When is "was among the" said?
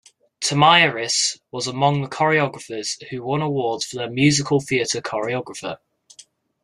1.51-2.07